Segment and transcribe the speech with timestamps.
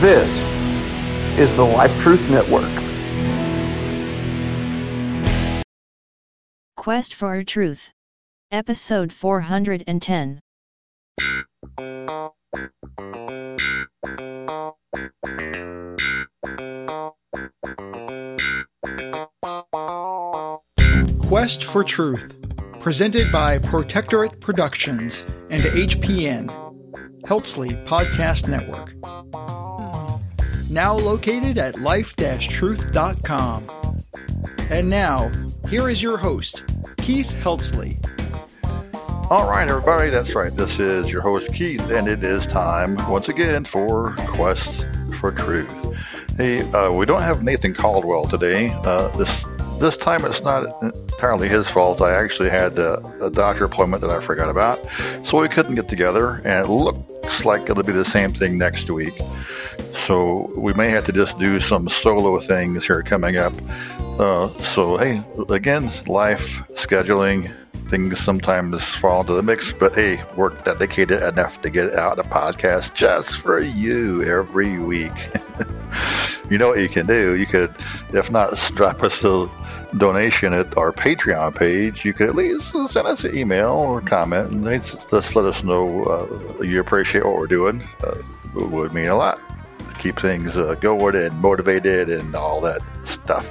[0.00, 0.46] This
[1.38, 2.64] is the Life Truth Network.
[6.74, 7.90] Quest for Truth.
[8.50, 10.40] Episode 410.
[21.18, 22.34] Quest for Truth,
[22.80, 26.48] presented by Protectorate Productions and HPN,
[27.26, 28.94] Helpsley Podcast Network.
[30.70, 33.66] Now located at life-truth.com.
[34.70, 35.32] And now,
[35.68, 36.62] here is your host,
[36.98, 37.98] Keith Helpsley.
[39.30, 40.52] All right, everybody, that's right.
[40.52, 44.86] This is your host, Keith, and it is time once again for Quest
[45.18, 45.68] for Truth.
[46.36, 48.70] Hey, uh, we don't have Nathan Caldwell today.
[48.84, 49.44] Uh, this
[49.80, 52.00] this time it's not entirely his fault.
[52.02, 54.86] I actually had a, a, doctor appointment that I forgot about,
[55.24, 58.90] so we couldn't get together, and it looks like it'll be the same thing next
[58.90, 59.14] week.
[60.10, 63.52] So we may have to just do some solo things here coming up.
[64.18, 67.48] Uh, so hey, again, life scheduling
[67.90, 72.24] things sometimes fall into the mix, but hey, we're dedicated enough to get out a
[72.24, 75.12] podcast just for you every week.
[76.50, 77.38] you know what you can do?
[77.38, 77.72] You could,
[78.12, 79.48] if not, drop us a
[79.96, 84.50] donation at our Patreon page, you could at least send us an email or comment
[84.50, 87.80] and just let us know uh, you appreciate what we're doing.
[88.02, 88.16] Uh,
[88.56, 89.40] it would mean a lot.
[90.00, 93.46] Keep things uh, going and motivated and all that stuff.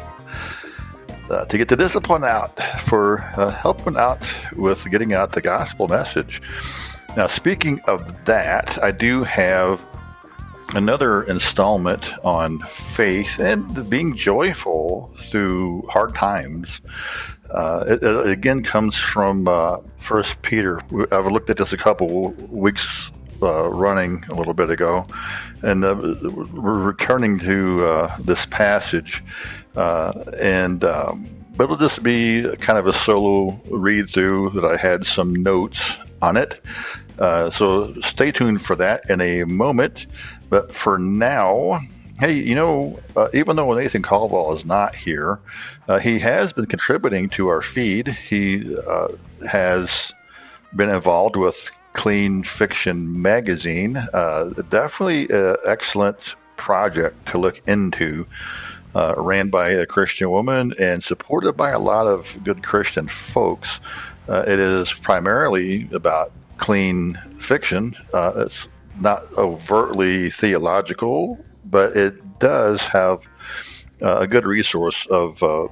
[1.30, 4.20] Uh, to get the discipline out for uh, helping out
[4.56, 6.42] with getting out the gospel message.
[7.16, 9.80] Now, speaking of that, I do have
[10.74, 12.60] another installment on
[12.96, 16.82] faith and being joyful through hard times.
[17.52, 20.82] Uh, it, it, again comes from uh, First Peter.
[21.12, 23.12] I've looked at this a couple weeks
[23.42, 25.06] uh, running a little bit ago,
[25.62, 29.24] and uh, we're returning to uh, this passage,
[29.76, 34.78] uh, and um, but it'll just be kind of a solo read through that I
[34.78, 36.62] had some notes on it.
[37.18, 40.06] so stay tuned for that in a moment.
[40.50, 41.80] But for now,
[42.20, 45.40] hey, you know, uh, even though Nathan Caldwell is not here,
[45.88, 48.08] uh, he has been contributing to our feed.
[48.08, 49.08] He uh,
[49.48, 50.12] has
[50.76, 51.56] been involved with
[51.94, 53.98] Clean Fiction Magazine.
[53.98, 55.30] Uh, definitely
[55.66, 58.26] excellent project to look into.
[58.96, 63.80] Uh, ran by a Christian woman and supported by a lot of good Christian folks.
[64.28, 67.96] Uh, it is primarily about clean fiction.
[68.14, 68.68] it's
[69.00, 73.20] not overtly theological, but it does have
[74.02, 75.68] uh, a good resource of uh,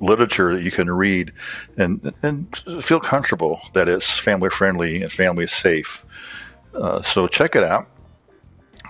[0.00, 1.32] literature that you can read
[1.76, 6.04] and and feel comfortable that it's family friendly and family safe.
[6.74, 7.88] Uh, so check it out.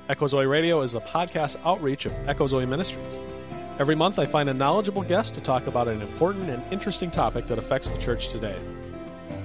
[0.09, 3.19] Echo Zoe Radio is a podcast outreach of Echo Zoe Ministries.
[3.77, 7.45] Every month, I find a knowledgeable guest to talk about an important and interesting topic
[7.45, 8.57] that affects the church today.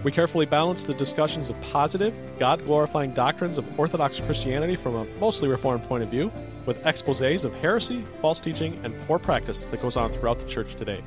[0.04, 5.04] We carefully balance the discussions of positive, God glorifying doctrines of Orthodox Christianity from a
[5.18, 6.30] mostly Reformed point of view
[6.66, 10.76] with exposes of heresy, false teaching, and poor practice that goes on throughout the church
[10.76, 11.02] today.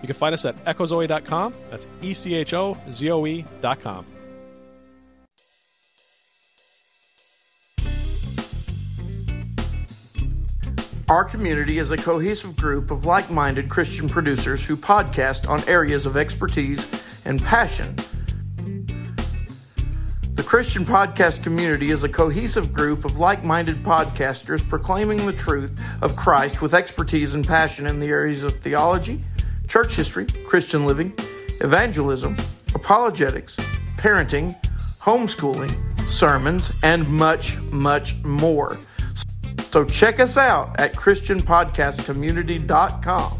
[0.00, 1.54] You can find us at echozoe.com.
[1.70, 4.06] That's E C H O Z O E.com.
[11.10, 16.06] Our community is a cohesive group of like minded Christian producers who podcast on areas
[16.06, 17.96] of expertise and passion
[20.50, 26.16] Christian podcast community is a cohesive group of like minded podcasters proclaiming the truth of
[26.16, 29.22] Christ with expertise and passion in the areas of theology,
[29.68, 31.12] church history, Christian living,
[31.60, 32.36] evangelism,
[32.74, 33.54] apologetics,
[33.96, 34.60] parenting,
[34.98, 35.72] homeschooling,
[36.10, 38.76] sermons, and much, much more.
[39.58, 43.38] So check us out at ChristianPodcastCommunity.com.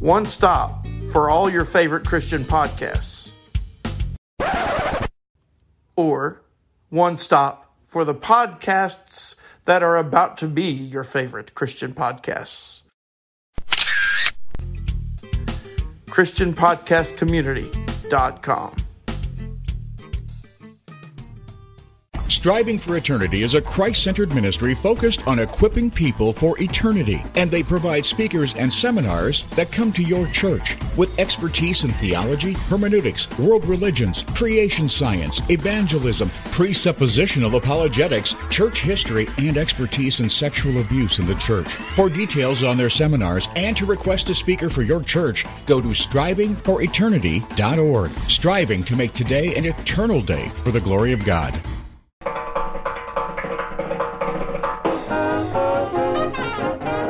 [0.00, 3.15] One stop for all your favorite Christian podcasts.
[5.96, 6.42] Or
[6.90, 9.34] one stop for the podcasts
[9.64, 12.82] that are about to be your favorite Christian podcasts.
[16.06, 18.85] ChristianPodcastCommunity.com.
[22.28, 27.48] Striving for Eternity is a Christ centered ministry focused on equipping people for eternity, and
[27.48, 33.30] they provide speakers and seminars that come to your church with expertise in theology, hermeneutics,
[33.38, 41.26] world religions, creation science, evangelism, presuppositional apologetics, church history, and expertise in sexual abuse in
[41.26, 41.68] the church.
[41.68, 45.88] For details on their seminars and to request a speaker for your church, go to
[45.88, 48.10] strivingforeternity.org.
[48.10, 51.56] Striving to make today an eternal day for the glory of God.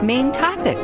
[0.06, 0.78] Main topic.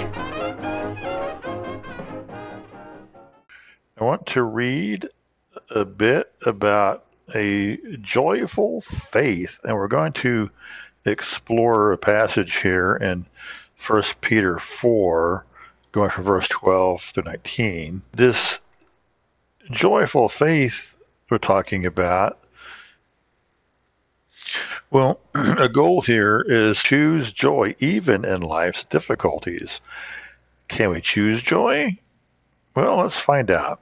[3.97, 5.09] I want to read
[5.71, 10.51] a bit about a joyful faith, and we're going to
[11.05, 13.25] explore a passage here in
[13.87, 15.47] 1 Peter 4,
[15.93, 18.03] going from verse 12 to 19.
[18.13, 18.59] This
[19.71, 20.95] joyful faith
[21.31, 22.42] we're talking about
[24.93, 29.81] well, a goal here is choose joy even in life's difficulties.
[30.69, 31.97] Can we choose joy?
[32.75, 33.81] Well, let's find out.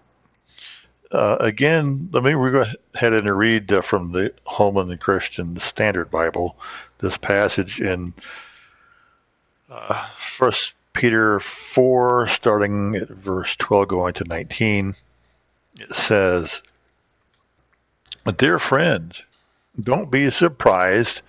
[1.11, 2.65] Uh, again, let me go
[2.95, 6.57] ahead and read uh, from the Holman and Christian Standard Bible
[6.99, 8.15] this passage in
[9.69, 14.95] uh, First Peter 4, starting at verse 12, going to 19.
[15.81, 16.63] It says,
[18.37, 19.23] Dear friends,
[19.79, 21.23] don't be surprised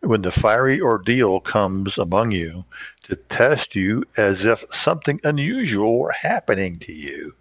[0.00, 2.64] when the fiery ordeal comes among you
[3.02, 7.34] to test you as if something unusual were happening to you.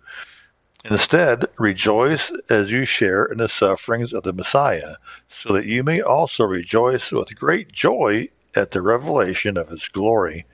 [0.90, 4.96] Instead, rejoice as you share in the sufferings of the Messiah,
[5.30, 10.46] so that you may also rejoice with great joy at the revelation of his glory.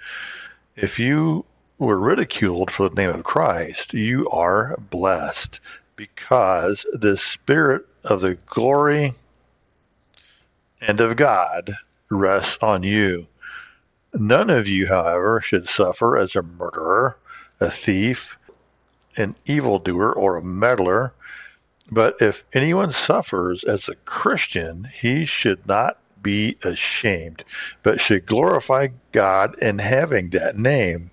[0.76, 1.46] If you
[1.78, 5.60] were ridiculed for the name of Christ, you are blessed,
[5.96, 9.14] because the Spirit of the glory
[10.88, 11.78] and of God
[12.10, 13.28] rests on you.
[14.14, 17.18] None of you, however, should suffer as a murderer,
[17.60, 18.38] a thief,
[19.18, 21.14] an evildoer, or a meddler.
[21.92, 27.44] But if anyone suffers as a Christian, he should not be ashamed,
[27.82, 31.12] but should glorify God in having that name.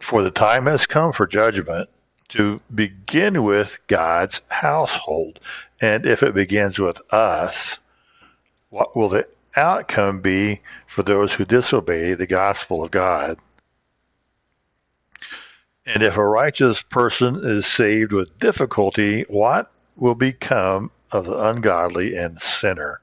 [0.00, 1.90] For the time has come for judgment
[2.28, 5.40] to begin with God's household.
[5.80, 7.78] And if it begins with us,
[8.70, 9.26] what will the
[9.56, 13.38] outcome be for those who disobey the gospel of God?
[15.86, 22.14] And if a righteous person is saved with difficulty, what will become of the ungodly
[22.14, 23.00] and sinner?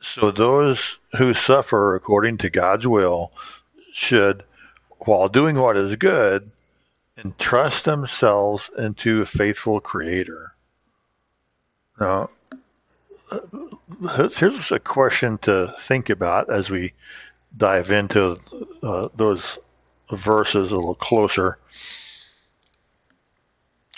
[0.00, 3.32] So those who suffer according to God's will
[3.92, 4.44] should,
[5.00, 6.52] while doing what is good,
[7.18, 10.54] and trust themselves into a faithful creator.
[11.98, 12.30] Now,
[14.36, 16.92] here's a question to think about as we
[17.56, 18.38] dive into
[18.84, 19.58] uh, those
[20.12, 21.58] verses a little closer.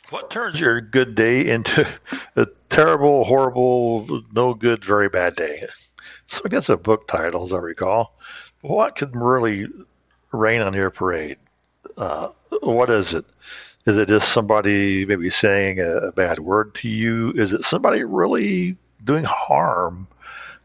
[0.09, 1.87] What turns your good day into
[2.37, 5.67] a terrible, horrible, no good, very bad day?
[6.29, 8.17] So I guess a book title, as I recall.
[8.63, 9.67] What could really
[10.33, 11.37] rain on your parade?
[11.97, 12.29] Uh,
[12.63, 13.25] what is it?
[13.87, 17.33] Is it just somebody maybe saying a, a bad word to you?
[17.33, 20.07] Is it somebody really doing harm?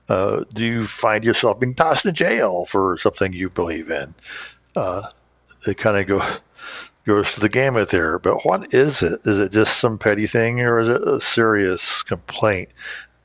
[0.10, 4.14] Uh, do you find yourself being tossed in jail for something you believe in?
[4.76, 5.10] Uh,
[5.66, 6.38] it kind of go,
[7.06, 8.20] goes to the gamut there.
[8.20, 9.22] But what is it?
[9.26, 12.70] Is it just some petty thing, or is it a serious complaint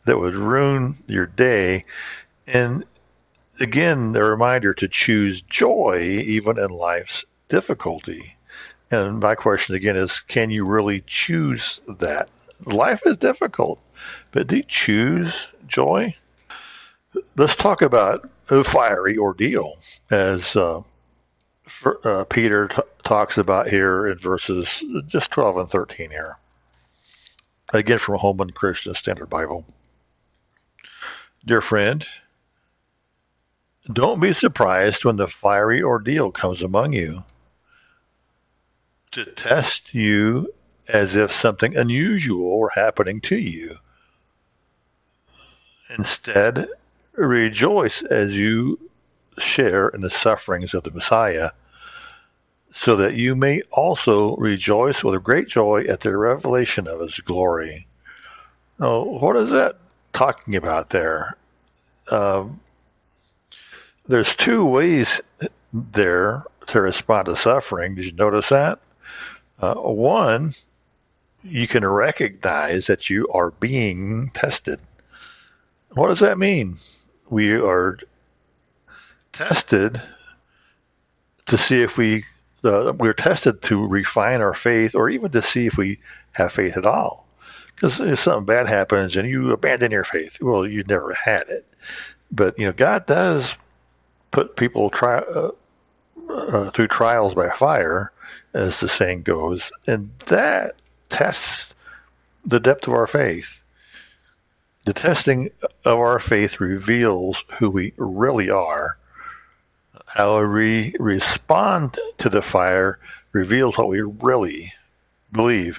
[0.07, 1.85] that would ruin your day?
[2.47, 2.85] And
[3.59, 8.37] again, the reminder to choose joy even in life's difficulty.
[8.91, 12.29] And my question again is can you really choose that?
[12.65, 13.79] Life is difficult,
[14.33, 16.15] but do you choose joy?
[17.37, 19.79] Let's talk about a fiery ordeal,
[20.11, 20.83] as uh,
[21.67, 26.37] for, uh, Peter t- talks about here in verses just 12 and 13 here.
[27.73, 29.65] Again, from Holman Christian Standard Bible.
[31.47, 32.05] Dear friend,
[33.93, 37.25] don't be surprised when the fiery ordeal comes among you
[39.13, 40.53] to test you
[40.89, 43.77] as if something unusual were happening to you.
[45.97, 46.69] Instead,
[47.13, 48.79] rejoice as you
[49.39, 51.51] share in the sufferings of the Messiah,
[52.73, 57.87] so that you may also rejoice with great joy at the revelation of his glory.
[58.79, 59.77] Now, what is that
[60.13, 61.37] talking about there?
[62.09, 62.61] Um,
[64.07, 65.21] there's two ways
[65.73, 67.97] there to respond to suffering.
[67.97, 68.79] Did you notice that?
[69.61, 70.55] Uh, one,
[71.43, 74.81] you can recognize that you are being tested.
[75.93, 76.79] What does that mean?
[77.29, 77.99] We are
[79.33, 80.01] tested
[81.47, 82.25] to see if we
[82.63, 85.99] uh, we're tested to refine our faith, or even to see if we
[86.33, 87.27] have faith at all.
[87.75, 91.67] Because if something bad happens and you abandon your faith, well, you never had it.
[92.31, 93.55] But you know, God does
[94.31, 95.51] put people try uh,
[96.29, 98.13] uh, through trials by fire,
[98.55, 100.77] as the saying goes, and that
[101.09, 101.67] tests
[102.45, 103.61] the depth of our faith.
[104.87, 105.51] The testing
[105.85, 108.97] of our faith reveals who we really are
[110.07, 112.99] how we respond to the fire
[113.33, 114.73] reveals what we really
[115.31, 115.79] believe.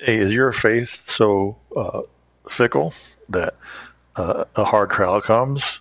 [0.00, 2.02] Is your faith so uh,
[2.48, 2.94] fickle
[3.28, 3.54] that
[4.16, 5.80] uh, a hard trial comes?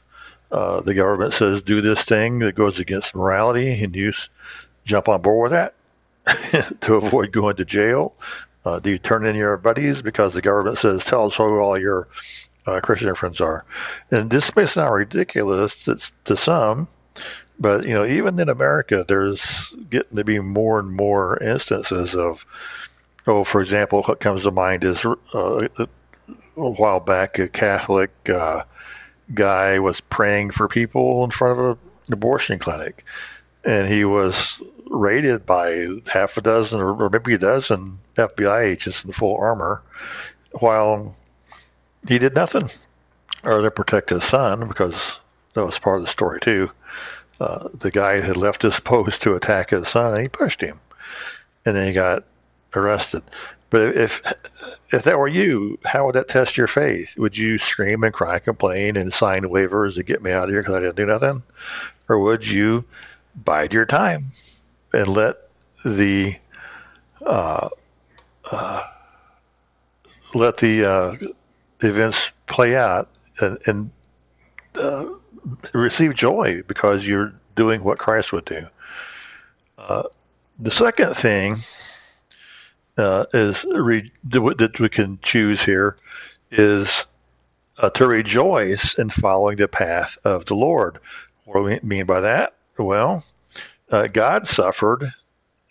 [0.51, 4.11] Uh, the government says do this thing that goes against morality, and you
[4.85, 5.73] jump on board with that
[6.81, 8.15] to avoid going to jail.
[8.65, 11.79] Uh, do you turn in your buddies because the government says tell us who all
[11.79, 12.07] your
[12.65, 13.63] uh, Christian friends are?
[14.11, 16.87] And this may sound ridiculous to, to some,
[17.59, 22.43] but you know, even in America, there's getting to be more and more instances of,
[23.27, 25.87] oh, for example, what comes to mind is uh, a
[26.55, 28.63] while back a Catholic uh,
[29.33, 31.65] guy was praying for people in front of
[32.07, 33.03] an abortion clinic,
[33.65, 39.11] and he was raided by half a dozen or, maybe a dozen FBI agents in
[39.11, 39.81] full armor,
[40.59, 41.15] while
[42.07, 42.69] he did nothing
[43.43, 45.17] or to protect his son because
[45.53, 46.69] that was part of the story too
[47.39, 50.79] uh, the guy had left his post to attack his son, and he pushed him,
[51.65, 52.23] and then he got
[52.73, 53.23] arrested.
[53.69, 54.21] But if
[54.91, 57.09] if that were you, how would that test your faith?
[57.17, 60.49] Would you scream and cry, and complain, and sign waivers to get me out of
[60.51, 61.43] here because I didn't do nothing,
[62.07, 62.85] or would you
[63.35, 64.25] bide your time
[64.93, 65.35] and let
[65.83, 66.35] the
[67.25, 67.69] uh,
[68.51, 68.83] uh,
[70.33, 71.15] let the uh,
[71.81, 73.91] events play out and, and
[74.75, 75.05] uh,
[75.73, 78.65] receive joy because you're doing what Christ would do.
[79.77, 80.03] Uh,
[80.59, 81.57] the second thing
[82.97, 85.97] uh, is re- that we can choose here
[86.51, 87.05] is
[87.93, 90.99] to rejoice in following the path of the Lord.
[91.43, 92.54] What do we mean by that?
[92.77, 93.23] Well,
[93.89, 95.13] uh, God suffered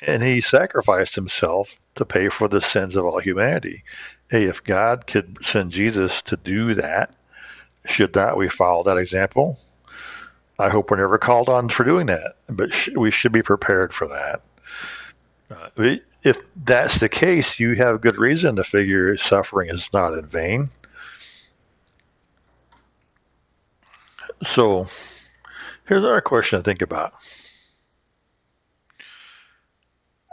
[0.00, 3.84] and he sacrificed himself to pay for the sins of all humanity.
[4.30, 7.14] Hey, if God could send Jesus to do that,
[7.86, 9.58] should not we follow that example?
[10.58, 13.92] I hope we're never called on for doing that, but sh- we should be prepared
[13.92, 14.42] for that.
[15.50, 20.26] Uh, if that's the case, you have good reason to figure suffering is not in
[20.26, 20.70] vain.
[24.44, 24.86] So,
[25.86, 27.14] here's our question to think about.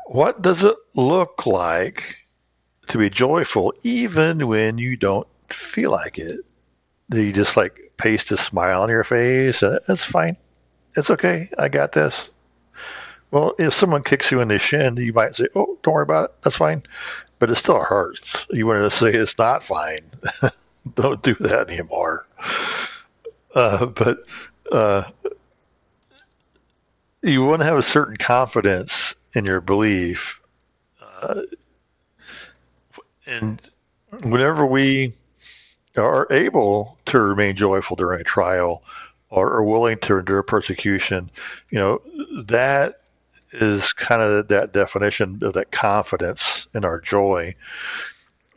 [0.07, 2.17] What does it look like
[2.89, 6.39] to be joyful even when you don't feel like it?
[7.09, 9.61] Do you just like paste a smile on your face?
[9.61, 10.37] That's fine.
[10.95, 11.49] It's okay.
[11.57, 12.29] I got this.
[13.31, 16.25] Well, if someone kicks you in the shin, you might say, "Oh, don't worry about
[16.25, 16.35] it.
[16.43, 16.83] That's fine,"
[17.39, 18.45] but it still hurts.
[18.49, 19.99] You want to say it's not fine.
[20.95, 22.27] don't do that anymore.
[23.55, 24.23] Uh, but
[24.71, 25.03] uh,
[27.23, 30.39] you want to have a certain confidence in your belief,
[31.21, 31.41] uh,
[33.25, 33.61] and
[34.23, 35.13] whenever we
[35.97, 38.83] are able to remain joyful during a trial
[39.29, 41.29] or are willing to endure persecution,
[41.69, 42.01] you know,
[42.45, 43.01] that
[43.53, 47.53] is kind of that definition of that confidence in our joy.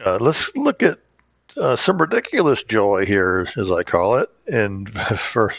[0.04, 0.98] Uh, let's look at
[1.56, 4.86] uh, some ridiculous joy here, as I call it, in
[5.32, 5.58] First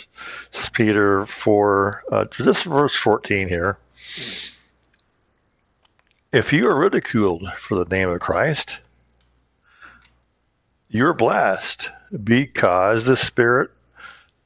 [0.73, 3.77] Peter four, uh, this verse fourteen here.
[6.31, 8.79] If you are ridiculed for the name of Christ,
[10.89, 11.89] you're blessed
[12.23, 13.71] because the Spirit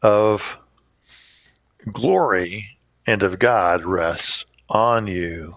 [0.02, 0.44] of
[1.92, 2.78] glory
[3.08, 5.56] and of God rests on you.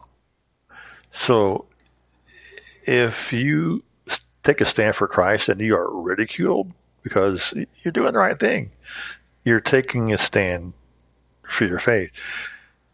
[1.13, 1.67] So
[2.85, 3.83] if you
[4.45, 6.73] take a stand for Christ and you are ridiculed
[7.03, 8.71] because you're doing the right thing,
[9.45, 10.73] you're taking a stand
[11.49, 12.11] for your faith.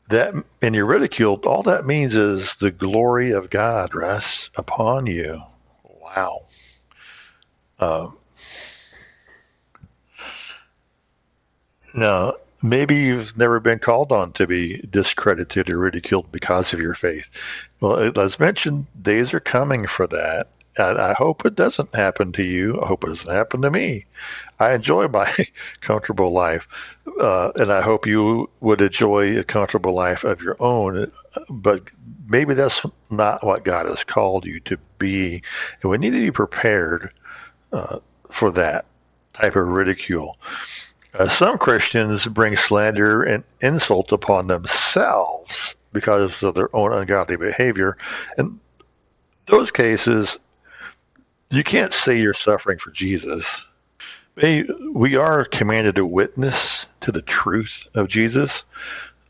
[0.09, 5.43] That and you're ridiculed, all that means is the glory of God rests upon you.
[5.85, 6.47] Wow.
[7.79, 8.09] Uh,
[11.95, 16.95] now, maybe you've never been called on to be discredited or ridiculed because of your
[16.95, 17.29] faith.
[17.81, 20.49] Well, as mentioned, days are coming for that.
[20.79, 22.81] And I hope it doesn't happen to you.
[22.81, 24.05] I hope it doesn't happen to me.
[24.61, 25.35] I enjoy my
[25.81, 26.69] comfortable life,
[27.21, 31.11] uh, and I hope you would enjoy a comfortable life of your own.
[31.51, 31.83] But
[32.29, 32.81] maybe that's
[33.11, 35.43] not what God has called you to be,
[35.83, 37.11] and we need to be prepared
[37.73, 37.99] uh,
[38.31, 38.87] for that
[39.35, 40.39] type of ridicule.
[41.15, 47.97] Uh, some Christians bring slander and insult upon themselves because of their own ungodly behavior.
[48.37, 48.61] and
[49.47, 50.37] those cases,
[51.51, 53.45] you can't say you're suffering for Jesus.
[54.37, 58.65] We are commanded to witness to the truth of Jesus,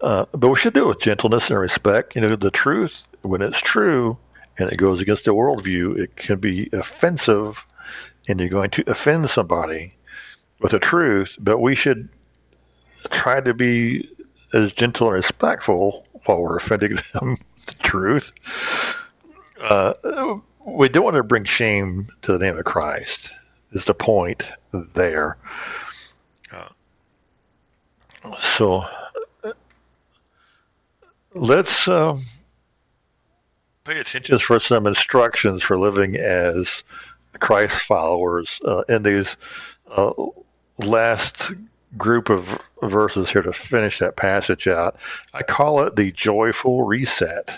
[0.03, 2.15] uh, but we should do it with gentleness and respect.
[2.15, 4.19] You know, the truth, when it's true
[4.59, 7.65] and it goes against the worldview, it can be offensive
[8.29, 9.95] and you're going to offend somebody
[10.61, 12.09] with the truth, but we should
[13.11, 14.11] try to be
[14.53, 18.33] as gentle and respectful while we're offending them the truth.
[19.61, 19.95] Uh,
[20.77, 23.35] we don't want to bring shame to the name of Christ.
[23.73, 24.45] Is the point
[24.95, 25.37] there?
[26.51, 26.69] Uh,
[28.57, 28.85] so
[31.35, 32.19] let's uh,
[33.85, 36.85] pay attention for some instructions for living as
[37.39, 39.37] Christ followers uh, in these
[39.91, 40.13] uh,
[40.79, 41.53] last
[41.97, 44.97] group of verses here to finish that passage out.
[45.33, 47.51] I call it the joyful reset.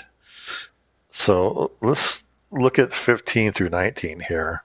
[1.13, 4.63] So let's look at 15 through 19 here.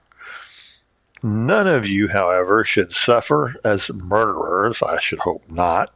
[1.24, 5.94] None of you, however, should suffer as murderers, I should hope not,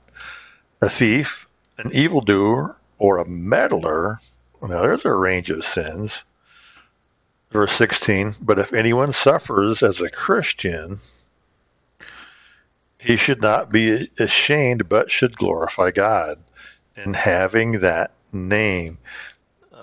[0.81, 4.19] a thief, an evildoer, or a meddler.
[4.61, 6.23] Now, there's a range of sins.
[7.51, 10.99] Verse 16, but if anyone suffers as a Christian,
[12.99, 16.37] he should not be ashamed, but should glorify God
[16.95, 18.99] in having that name.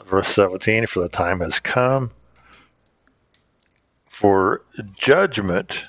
[0.09, 2.11] Verse 17, for the time has come
[4.09, 4.63] for
[4.95, 5.83] judgment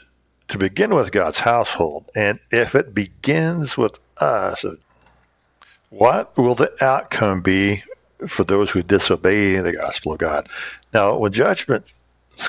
[0.49, 2.09] to begin with God's household.
[2.15, 4.65] And if it begins with us,
[5.89, 7.83] what will the outcome be
[8.27, 10.49] for those who disobey the gospel of God?
[10.93, 11.85] Now, when judgment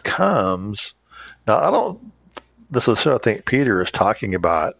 [0.02, 0.94] comes,
[1.46, 2.12] now I don't
[2.70, 4.76] necessarily think Peter is talking about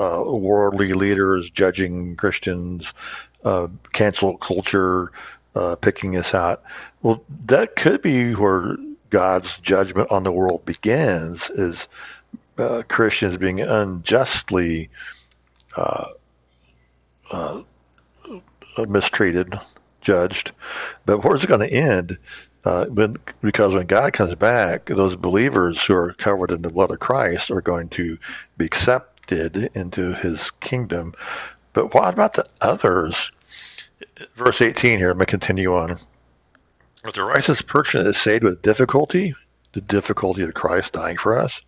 [0.00, 2.94] uh, worldly leaders judging Christians,
[3.44, 5.12] uh, cancel culture,
[5.58, 6.62] uh, picking us out.
[7.02, 8.76] Well, that could be where
[9.10, 11.88] God's judgment on the world begins, is
[12.58, 14.90] uh, Christians being unjustly
[15.76, 16.10] uh,
[17.30, 17.62] uh,
[18.86, 19.58] mistreated,
[20.00, 20.52] judged.
[21.04, 22.18] But where's it going to end?
[22.64, 22.86] Uh,
[23.40, 27.50] because when God comes back, those believers who are covered in the blood of Christ
[27.50, 28.18] are going to
[28.56, 31.14] be accepted into his kingdom.
[31.72, 33.32] But what about the others?
[34.34, 35.98] Verse 18 here, I'm going to continue on.
[37.04, 39.34] If the righteous person is saved with difficulty,
[39.72, 41.60] the difficulty of Christ dying for us,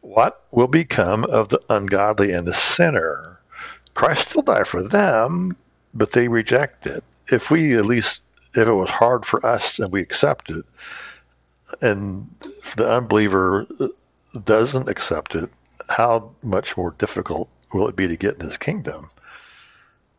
[0.00, 3.38] what will become of the ungodly and the sinner?
[3.94, 5.56] Christ still died for them,
[5.92, 7.04] but they reject it.
[7.28, 8.22] If we at least
[8.54, 10.64] if it was hard for us and we accept it,
[11.80, 12.28] and
[12.76, 13.66] the unbeliever
[14.44, 15.50] doesn't accept it,
[15.88, 19.10] how much more difficult will it be to get in his kingdom?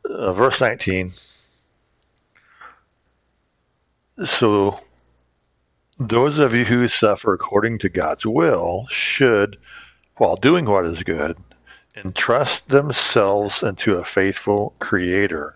[0.04, 1.14] Uh, verse 19.
[4.26, 4.80] So,
[5.98, 9.58] those of you who suffer according to God's will should,
[10.18, 11.38] while doing what is good,
[11.96, 15.56] entrust themselves into a faithful Creator.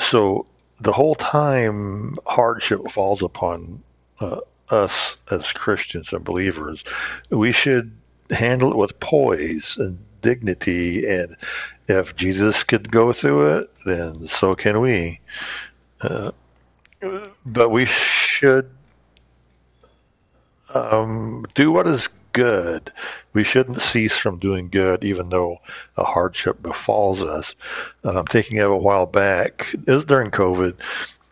[0.00, 0.46] So,
[0.80, 3.82] the whole time hardship falls upon
[4.20, 6.84] uh, us as Christians and believers,
[7.30, 7.96] we should
[8.30, 11.06] handle it with poise and dignity.
[11.06, 11.36] And
[11.88, 15.20] if Jesus could go through it, then so can we.
[16.00, 16.32] Uh,
[17.46, 18.70] but we should
[20.72, 22.92] um, do what is good.
[23.32, 25.58] We shouldn't cease from doing good, even though
[25.96, 27.54] a hardship befalls us.
[28.02, 30.74] I'm thinking of a while back, was during COVID.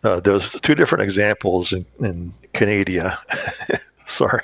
[0.03, 3.19] Uh, there was two different examples in, in Canada.
[4.17, 4.43] Sorry,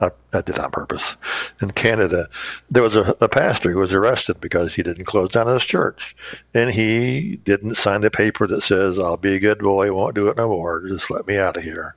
[0.00, 1.16] I, I, did on purpose.
[1.60, 2.28] In Canada,
[2.70, 6.16] there was a, a pastor who was arrested because he didn't close down his church,
[6.54, 10.28] and he didn't sign the paper that says "I'll be a good boy, won't do
[10.28, 11.96] it no more, just let me out of here."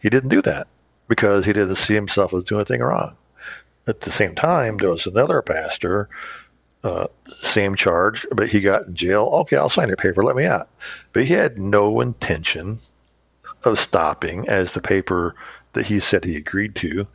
[0.00, 0.66] He didn't do that
[1.06, 3.16] because he didn't see himself as doing anything wrong.
[3.86, 6.08] At the same time, there was another pastor,
[6.82, 7.06] uh,
[7.42, 9.26] same charge, but he got in jail.
[9.42, 10.68] Okay, I'll sign your paper, let me out.
[11.12, 12.80] But he had no intention
[13.62, 15.34] of stopping as the paper
[15.76, 17.06] that he said he agreed to.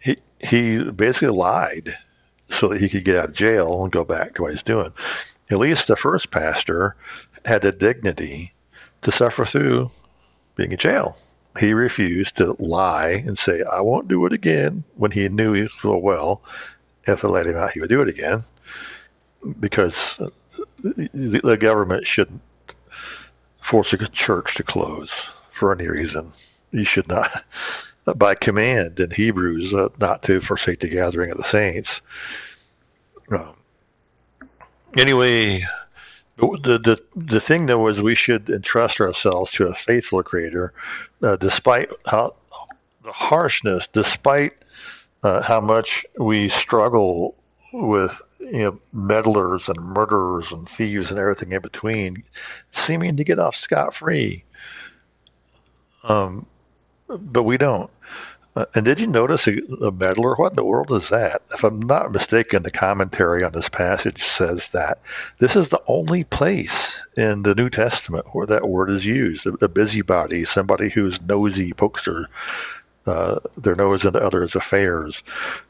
[0.00, 1.96] He he basically lied
[2.50, 4.92] so that he could get out of jail and go back to what he's doing.
[5.50, 6.96] at least the first pastor
[7.44, 8.52] had the dignity
[9.02, 9.90] to suffer through
[10.56, 11.16] being in jail.
[11.58, 16.02] He refused to lie and say, I won't do it again, when he knew full
[16.02, 16.42] well
[17.06, 18.44] if they let him out, he would do it again
[19.60, 20.18] because
[20.82, 22.42] the government shouldn't
[23.60, 26.32] force a church to close for any reason.
[26.70, 27.44] You should not,
[28.14, 32.00] by command in Hebrews, uh, not to forsake the gathering of the saints.
[33.30, 33.54] Um,
[34.96, 35.66] anyway,
[36.36, 40.72] the, the the thing though is we should entrust ourselves to a faithful Creator,
[41.22, 42.34] uh, despite how
[43.04, 44.52] the harshness, despite
[45.22, 47.34] uh, how much we struggle
[47.72, 52.22] with you know meddlers and murderers and thieves and everything in between,
[52.72, 54.44] seeming to get off scot free.
[56.04, 56.46] Um,
[57.08, 57.90] but we don't.
[58.58, 60.34] Uh, and did you notice a, meddler?
[60.34, 61.42] What in the world is that?
[61.54, 64.98] If I'm not mistaken, the commentary on this passage says that
[65.38, 69.46] this is the only place in the New Testament where that word is used.
[69.46, 72.28] A, a busybody, somebody who's nosy, pokes their,
[73.06, 75.22] uh, their nose into others' affairs.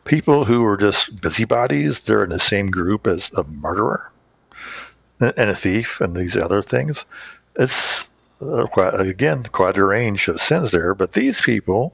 [0.07, 4.11] People who are just busybodies, they're in the same group as a murderer
[5.21, 7.05] and a thief and these other things.
[7.55, 8.09] It's
[8.41, 10.95] uh, quite, again quite a range of sins there.
[10.95, 11.93] But these people,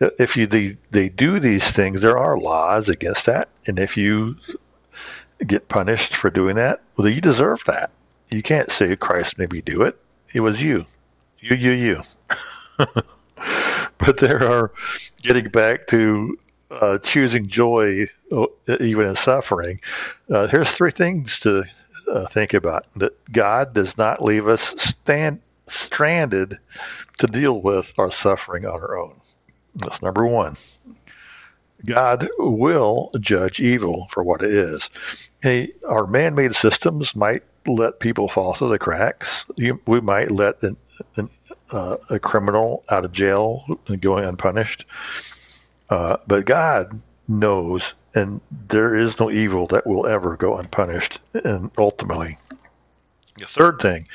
[0.00, 4.36] if you they, they do these things, there are laws against that, and if you
[5.46, 7.90] get punished for doing that, well, you deserve that.
[8.30, 9.98] You can't say Christ made me do it.
[10.32, 10.86] It was you,
[11.40, 12.02] you, you, you.
[13.98, 14.72] but there are
[15.22, 16.38] getting back to
[16.70, 18.46] uh, choosing joy uh,
[18.80, 19.80] even in suffering.
[20.30, 21.64] Uh, here's three things to
[22.12, 26.58] uh, think about: that God does not leave us stand stranded
[27.18, 29.19] to deal with our suffering on our own.
[29.76, 30.56] That's number one.
[31.86, 34.90] God will judge evil for what it is.
[35.42, 39.44] Hey, our man made systems might let people fall through the cracks.
[39.86, 40.76] we might let an,
[41.16, 41.30] an,
[41.70, 44.84] uh, a criminal out of jail and going unpunished.
[45.88, 51.18] Uh, but God knows, and there is no evil that will ever go unpunished.
[51.44, 52.38] And ultimately,
[53.40, 54.06] the third thing,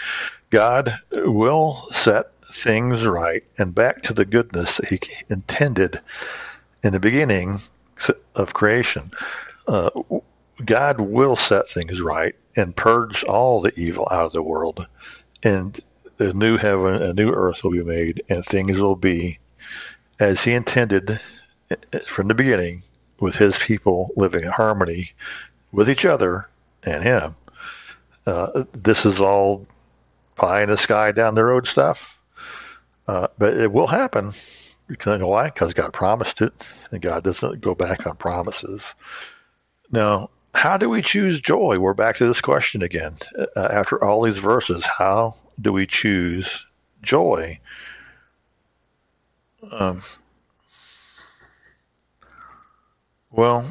[0.49, 5.99] God will set things right and back to the goodness that He intended
[6.83, 7.59] in the beginning
[8.35, 9.11] of creation.
[9.67, 9.89] Uh,
[10.63, 14.87] God will set things right and purge all the evil out of the world,
[15.43, 15.79] and
[16.19, 19.39] a new heaven, and a new earth will be made, and things will be
[20.19, 21.19] as He intended
[22.07, 22.83] from the beginning,
[23.19, 25.11] with His people living in harmony
[25.71, 26.47] with each other
[26.83, 27.35] and Him.
[28.25, 29.65] Uh, this is all
[30.35, 32.15] pie in the sky down the road stuff.
[33.07, 34.33] Uh, but it will happen.
[34.87, 35.45] Because you know why?
[35.45, 36.53] Because God promised it,
[36.91, 38.93] and God doesn't go back on promises.
[39.91, 41.79] Now, how do we choose joy?
[41.79, 43.17] We're back to this question again.
[43.55, 46.65] Uh, after all these verses, how do we choose
[47.01, 47.59] joy?
[49.71, 50.03] Um,
[53.31, 53.65] well,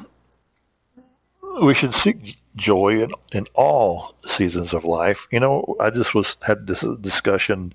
[1.63, 5.27] we should seek joy in, in all seasons of life.
[5.31, 7.75] You know, I just was had this discussion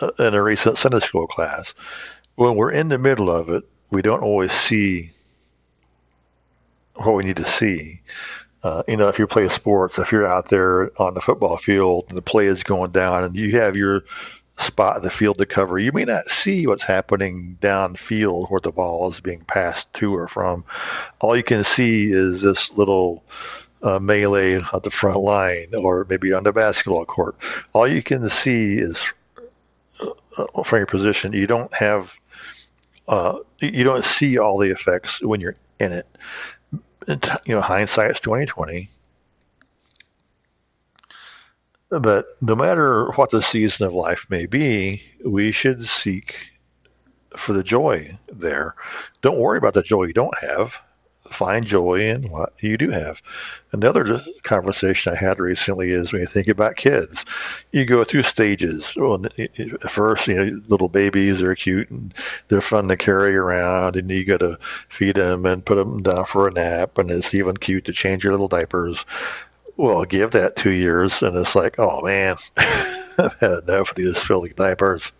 [0.00, 1.74] uh, in a recent Sunday school class.
[2.36, 5.10] When we're in the middle of it, we don't always see
[6.94, 8.00] what we need to see.
[8.62, 12.04] Uh, you know, if you play sports, if you're out there on the football field
[12.08, 14.04] and the play is going down and you have your
[14.60, 15.78] spot in the field to cover.
[15.78, 20.28] You may not see what's happening downfield where the ball is being passed to or
[20.28, 20.64] from.
[21.20, 23.24] All you can see is this little
[23.82, 27.36] uh, melee at the front line or maybe on the basketball court.
[27.72, 29.00] All you can see is
[30.00, 31.32] uh, from your position.
[31.32, 32.12] You don't have,
[33.08, 36.06] uh, you don't see all the effects when you're in it.
[37.46, 38.90] You know, hindsight's twenty twenty.
[41.88, 46.36] But no matter what the season of life may be, we should seek
[47.36, 48.76] for the joy there.
[49.22, 50.72] Don't worry about the joy you don't have.
[51.30, 53.22] Find joy in what you do have.
[53.72, 57.24] Another conversation I had recently is when you think about kids,
[57.72, 58.92] you go through stages.
[58.96, 59.24] Well,
[59.88, 62.12] first, you know, little babies are cute and
[62.48, 66.26] they're fun to carry around, and you got to feed them and put them down
[66.26, 69.04] for a nap, and it's even cute to change your little diapers
[69.80, 74.18] well, give that two years, and it's like, oh man, I've had enough of these
[74.18, 75.10] filthy diapers.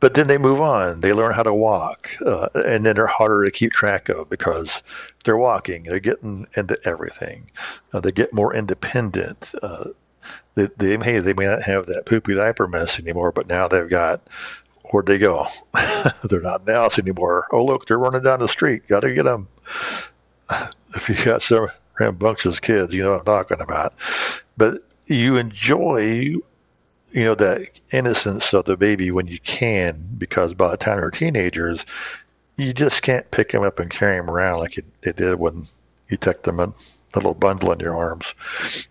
[0.00, 1.00] But then they move on.
[1.00, 4.82] They learn how to walk, uh, and then they're harder to keep track of because
[5.24, 5.84] they're walking.
[5.84, 7.50] They're getting into everything.
[7.92, 9.50] Uh, they get more independent.
[9.62, 9.86] Uh,
[10.54, 13.88] they, they may they may not have that poopy diaper mess anymore, but now they've
[13.88, 14.20] got
[14.90, 15.46] where'd they go?
[16.24, 17.46] they're not in the house anymore.
[17.52, 18.86] Oh look, they're running down the street.
[18.88, 19.48] Got to get them.
[20.96, 21.66] If you got some
[21.98, 23.94] rambunctious kids, you know what I'm talking about.
[24.56, 26.34] But you enjoy,
[27.14, 31.12] you know, that innocence of the baby when you can, because by the time they're
[31.12, 31.86] teenagers,
[32.56, 34.84] you just can't pick them up and carry them around like it,
[35.16, 35.68] did when
[36.08, 36.74] you took them in
[37.14, 38.34] a little bundle in your arms.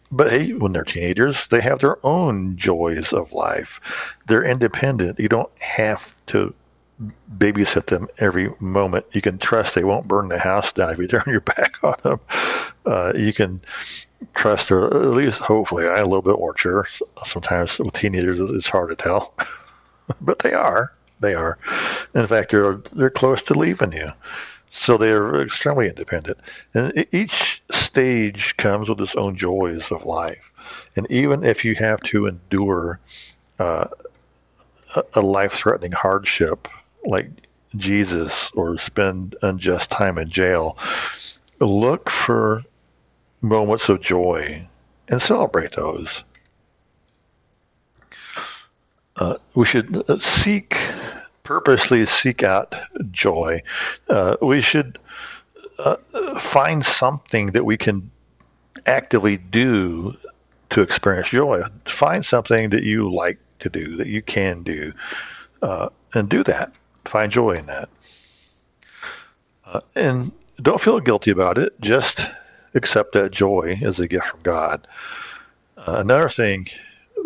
[0.09, 3.81] But hey, when they're teenagers, they have their own joys of life.
[4.27, 5.19] They're independent.
[5.19, 6.53] You don't have to
[7.37, 9.05] babysit them every moment.
[9.11, 11.95] You can trust they won't burn the house down if you turn your back on
[12.03, 12.19] them.
[12.85, 13.59] Uh, you can
[14.33, 16.87] trust, her, at least hopefully, I'm a little bit more sure.
[17.25, 19.33] Sometimes with teenagers, it's hard to tell,
[20.21, 20.93] but they are.
[21.19, 21.57] They are.
[22.13, 24.09] In fact, they're they're close to leaving you,
[24.71, 26.37] so they are extremely independent.
[26.73, 30.51] And each stage comes with its own joys of life,
[30.95, 32.99] and even if you have to endure
[33.59, 33.87] uh,
[35.13, 36.67] a life-threatening hardship
[37.05, 37.29] like
[37.77, 40.77] Jesus or spend unjust time in jail,
[41.59, 42.63] look for
[43.43, 44.67] moments of joy
[45.07, 46.23] and celebrate those.
[49.15, 50.75] Uh, we should seek,
[51.43, 52.73] purposely seek out
[53.11, 53.61] joy.
[54.09, 54.97] Uh, we should
[55.77, 55.97] uh,
[56.39, 58.09] find something that we can
[58.87, 60.15] actively do
[60.71, 61.61] to experience joy.
[61.85, 64.93] Find something that you like to do, that you can do,
[65.61, 66.73] uh, and do that
[67.05, 67.89] find joy in that.
[69.65, 71.79] Uh, and don't feel guilty about it.
[71.81, 72.29] Just
[72.75, 74.87] accept that joy as a gift from God.
[75.77, 76.67] Uh, another thing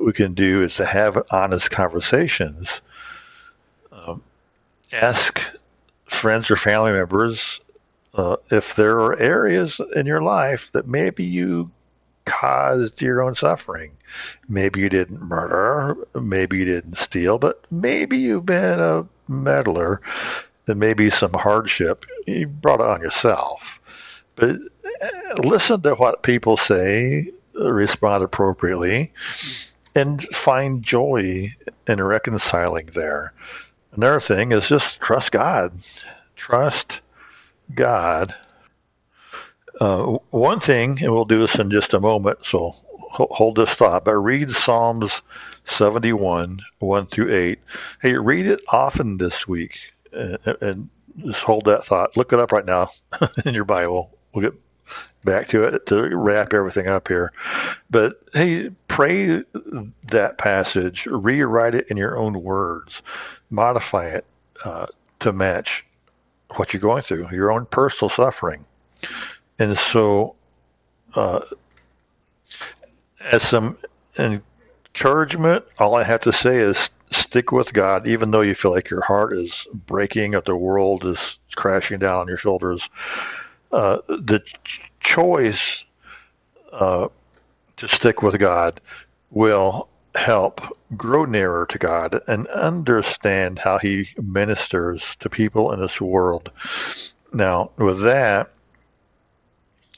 [0.03, 2.81] we can do is to have honest conversations.
[3.91, 4.21] Um,
[4.91, 5.41] ask
[6.05, 7.59] friends or family members
[8.13, 11.69] uh, if there are areas in your life that maybe you
[12.25, 13.91] caused your own suffering.
[14.49, 20.01] Maybe you didn't murder, maybe you didn't steal, but maybe you've been a meddler,
[20.65, 22.05] then maybe some hardship.
[22.25, 23.61] You brought it on yourself.
[24.35, 24.57] But
[25.37, 29.11] listen to what people say, respond appropriately,
[29.95, 31.53] and find joy
[31.87, 33.33] in reconciling there.
[33.93, 35.79] Another thing is just trust God.
[36.35, 37.01] Trust
[37.73, 38.35] God.
[39.79, 42.75] Uh, one thing, and we'll do this in just a moment, so
[43.09, 45.21] hold this thought, but read Psalms
[45.65, 47.59] 71, 1 through 8.
[48.01, 49.77] Hey, read it often this week
[50.11, 52.15] and, and just hold that thought.
[52.17, 52.89] Look it up right now
[53.45, 54.11] in your Bible.
[54.33, 54.59] We'll get
[55.23, 57.33] back to it to wrap everything up here.
[57.89, 59.43] But hey, pray
[60.11, 63.01] that passage, rewrite it in your own words,
[63.49, 64.25] modify it
[64.63, 64.87] uh,
[65.19, 65.85] to match
[66.55, 68.65] what you're going through, your own personal suffering.
[69.59, 70.35] And so,
[71.13, 71.41] uh,
[73.31, 73.77] as some
[74.17, 78.89] encouragement, all I have to say is stick with God, even though you feel like
[78.89, 82.87] your heart is breaking, or the world is crashing down on your shoulders.
[83.71, 85.83] Uh, the ch- choice
[86.71, 87.07] uh,
[87.75, 88.79] to stick with God
[89.31, 90.61] will help
[90.95, 96.49] grow nearer to God and understand how He ministers to people in this world.
[97.33, 98.51] Now, with that,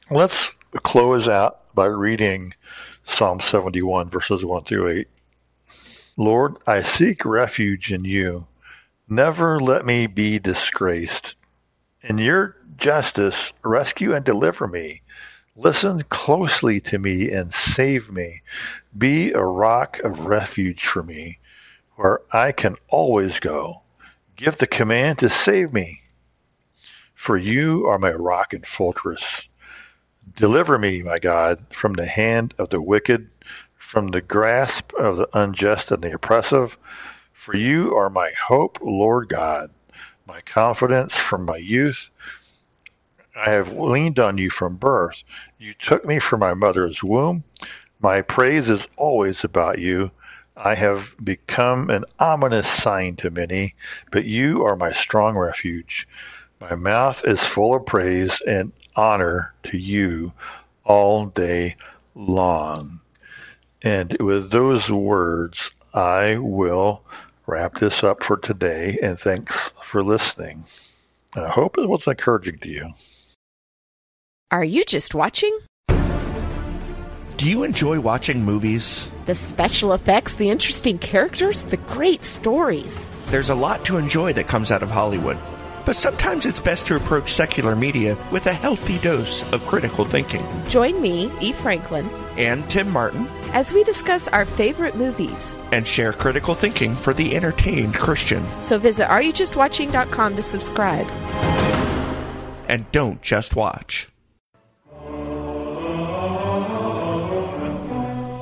[0.09, 0.49] let's
[0.83, 2.53] close out by reading
[3.07, 5.07] Psalm 71, verses 1 through 8.
[6.17, 8.45] Lord, I seek refuge in you.
[9.07, 11.28] Never let me be disgraced.
[12.01, 15.01] In your justice, rescue and deliver me.
[15.57, 18.41] Listen closely to me and save me.
[18.97, 21.39] Be a rock of refuge for me,
[21.95, 23.81] where I can always go.
[24.37, 26.01] Give the command to save me.
[27.15, 29.49] For you are my rock and fortress.
[30.37, 33.29] Deliver me, my God, from the hand of the wicked,
[33.77, 36.77] from the grasp of the unjust and the oppressive.
[37.33, 39.71] For you are my hope, Lord God,
[40.29, 42.11] my confidence from my youth.
[43.35, 45.23] I have leaned on you from birth.
[45.57, 47.43] You took me from my mother's womb.
[47.99, 50.11] My praise is always about you.
[50.55, 53.73] I have become an ominous sign to many,
[54.11, 56.07] but you are my strong refuge.
[56.61, 60.31] My mouth is full of praise and honor to you
[60.83, 61.75] all day
[62.13, 62.99] long.
[63.81, 67.01] And with those words, I will
[67.49, 68.99] wrap this up for today.
[69.01, 70.63] And thanks for listening.
[71.35, 72.89] And I hope it was encouraging to you.
[74.51, 75.57] Are you just watching?
[77.37, 79.09] Do you enjoy watching movies?
[79.25, 83.05] The special effects, the interesting characters, the great stories.
[83.27, 85.37] There's a lot to enjoy that comes out of Hollywood.
[85.85, 90.45] But sometimes it's best to approach secular media with a healthy dose of critical thinking.
[90.67, 91.53] Join me, E.
[91.53, 97.13] Franklin, and Tim Martin as we discuss our favorite movies and share critical thinking for
[97.13, 98.45] the entertained Christian.
[98.61, 101.07] So visit areyoujustwatching.com to subscribe.
[102.67, 104.09] And don't just watch.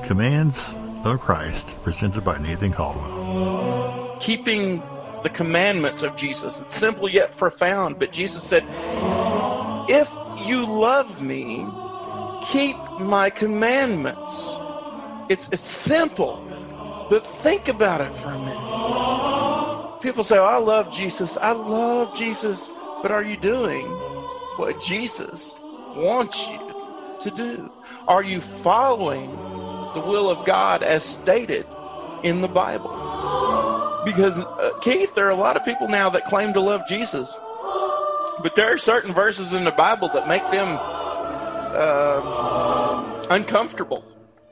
[0.05, 4.17] Commands of Christ, presented by Nathan Caldwell.
[4.19, 4.81] Keeping
[5.23, 6.61] the commandments of Jesus.
[6.61, 8.65] It's simple yet profound, but Jesus said,
[9.89, 10.09] If
[10.47, 11.67] you love me,
[12.45, 14.56] keep my commandments.
[15.29, 16.41] It's, it's simple,
[17.09, 20.01] but think about it for a minute.
[20.01, 21.37] People say, oh, I love Jesus.
[21.37, 22.69] I love Jesus.
[23.01, 23.85] But are you doing
[24.57, 25.57] what Jesus
[25.95, 26.73] wants you
[27.21, 27.71] to do?
[28.07, 29.31] Are you following
[29.93, 31.65] the will of God as stated
[32.23, 32.93] in the Bible?
[34.05, 37.29] Because, uh, Keith, there are a lot of people now that claim to love Jesus,
[38.41, 40.77] but there are certain verses in the Bible that make them
[41.75, 44.05] uh, uncomfortable.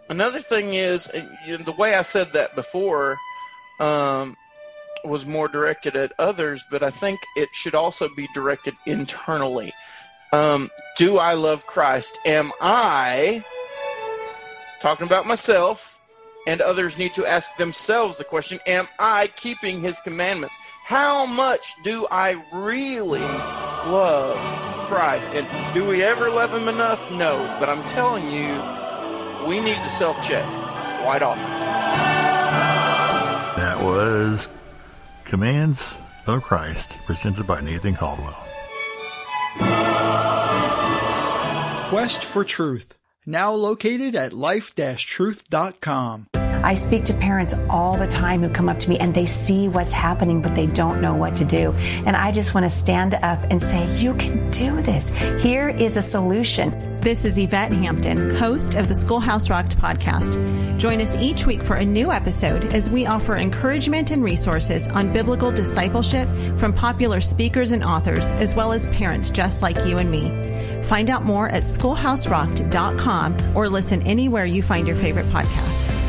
[0.09, 3.17] Another thing is, the way I said that before
[3.79, 4.37] um,
[5.03, 9.73] was more directed at others, but I think it should also be directed internally.
[10.31, 12.17] Um, do I love Christ?
[12.25, 13.43] Am I
[14.79, 15.91] talking about myself?
[16.47, 20.55] And others need to ask themselves the question Am I keeping his commandments?
[20.83, 24.37] How much do I really love
[24.87, 25.31] Christ?
[25.33, 27.09] And do we ever love him enough?
[27.11, 27.57] No.
[27.59, 28.61] But I'm telling you,
[29.47, 30.45] we need to self check
[31.01, 31.49] quite often.
[33.57, 34.49] That was
[35.23, 35.95] Commands
[36.27, 38.41] of Christ, presented by Nathan Caldwell.
[41.89, 46.27] Quest for Truth, now located at life-truth.com.
[46.65, 49.67] I speak to parents all the time who come up to me and they see
[49.67, 51.71] what's happening, but they don't know what to do.
[52.07, 55.13] And I just want to stand up and say, you can do this.
[55.43, 56.99] Here is a solution.
[57.01, 60.79] This is Yvette Hampton, host of the Schoolhouse Rocked podcast.
[60.79, 65.13] Join us each week for a new episode as we offer encouragement and resources on
[65.13, 70.09] biblical discipleship from popular speakers and authors, as well as parents just like you and
[70.09, 70.81] me.
[70.85, 76.04] Find out more at schoolhouserocked.com or listen anywhere you find your favorite podcast.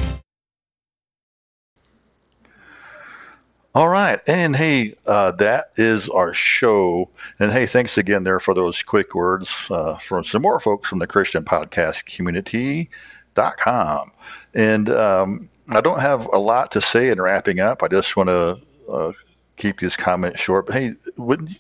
[3.77, 4.21] All right.
[4.27, 7.11] And hey, uh, that is our show.
[7.39, 10.99] And hey, thanks again there for those quick words uh, from some more folks from
[10.99, 14.13] the Christian podcast community.com.
[14.55, 17.83] And um, I don't have a lot to say in wrapping up.
[17.83, 18.59] I just want to
[18.91, 19.13] uh,
[19.59, 20.69] keep these comments short.
[20.69, 21.55] But hey, when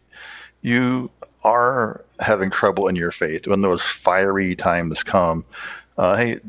[0.63, 1.11] you
[1.45, 5.45] are having trouble in your faith, when those fiery times come,
[5.99, 6.41] uh, hey,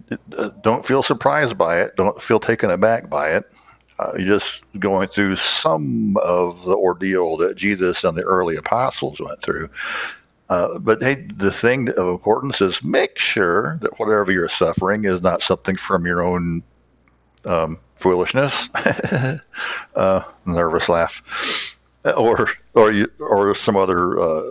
[0.64, 1.98] don't feel surprised by it.
[1.98, 3.52] Don't feel taken aback by it
[4.00, 9.20] uh, you're just going through some of the ordeal that Jesus and the early apostles
[9.20, 9.70] went through.
[10.50, 15.22] Uh, but hey, the thing of importance is make sure that whatever you're suffering is
[15.22, 16.64] not something from your own
[17.46, 18.70] um, foolishness,
[19.96, 21.22] uh, nervous laugh,
[22.06, 24.42] or or you, or some other uh,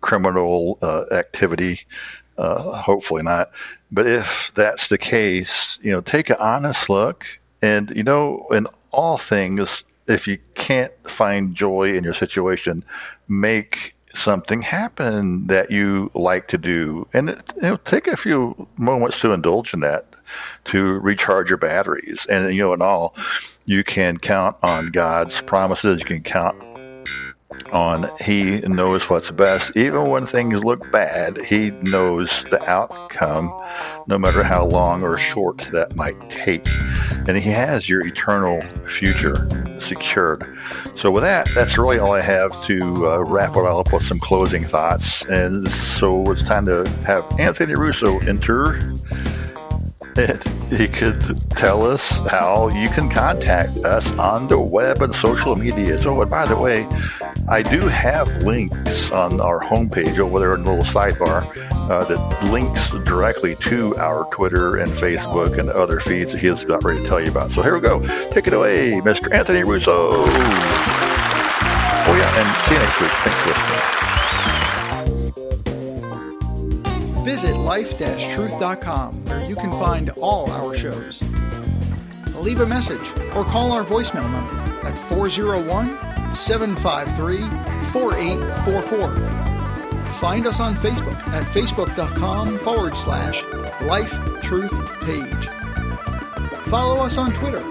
[0.00, 1.80] criminal uh, activity.
[2.36, 3.52] Uh, hopefully not.
[3.92, 7.24] But if that's the case, you know, take an honest look,
[7.62, 12.84] and you know, in all things, if you can't find joy in your situation,
[13.28, 19.20] make something happen that you like to do, and it, know, take a few moments
[19.20, 20.06] to indulge in that,
[20.64, 23.14] to recharge your batteries, and you know, in all,
[23.66, 26.00] you can count on God's promises.
[26.00, 26.56] You can count
[27.72, 29.76] on he knows what's best.
[29.76, 33.52] Even when things look bad, he knows the outcome,
[34.06, 36.66] no matter how long or short that might take.
[37.26, 39.48] And he has your eternal future
[39.80, 40.46] secured.
[40.96, 44.06] So, with that, that's really all I have to uh, wrap it all up with
[44.06, 45.24] some closing thoughts.
[45.24, 48.80] And so it's time to have Anthony Russo enter
[50.16, 55.56] and he could tell us how you can contact us on the web and social
[55.56, 56.00] media.
[56.00, 56.86] So, and by the way,
[57.48, 61.44] I do have links on our homepage over there in the little sidebar
[61.90, 66.62] uh, that links directly to our Twitter and Facebook and other feeds that he is
[66.62, 67.50] about ready to tell you about.
[67.50, 68.00] So here we go.
[68.30, 69.32] Take it away, Mr.
[69.32, 70.10] Anthony Russo.
[72.06, 73.10] Oh, yeah, and see you next week.
[73.10, 74.03] Thanks for listening.
[77.24, 81.22] Visit life-truth.com where you can find all our shows.
[82.36, 84.54] Leave a message or call our voicemail number
[84.86, 87.38] at 401 753
[87.92, 89.16] 4844.
[90.20, 93.42] Find us on Facebook at facebook.com forward slash
[93.82, 94.70] life truth
[95.00, 95.48] page.
[96.68, 97.62] Follow us on Twitter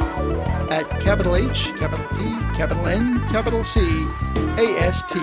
[0.71, 2.23] at capital H, capital P,
[2.57, 3.79] capital N, capital C,
[4.57, 5.19] A S T.